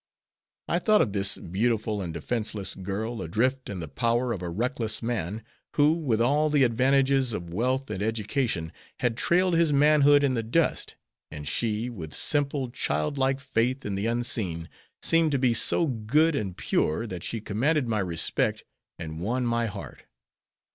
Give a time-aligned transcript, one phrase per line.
[0.67, 5.03] I thought of this beautiful and defenseless girl adrift in the power of a reckless
[5.03, 5.43] man,
[5.75, 10.41] who, with all the advantages of wealth and education, had trailed his manhood in the
[10.41, 10.95] dust,
[11.29, 14.69] and she, with simple, childlike faith in the Unseen,
[15.03, 18.63] seemed to be so good and pure that she commanded my respect
[18.97, 20.05] and won my heart.